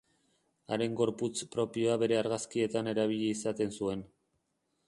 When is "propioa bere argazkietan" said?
1.57-2.93